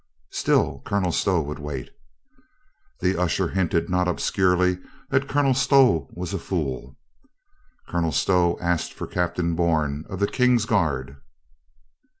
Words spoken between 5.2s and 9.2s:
Colonel Stow was a fool. Colonel Stow asked for